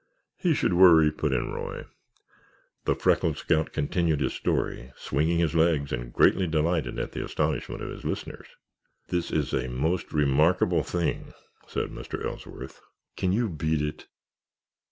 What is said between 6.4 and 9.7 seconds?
delighted at the astonishment of his listeners. "This is a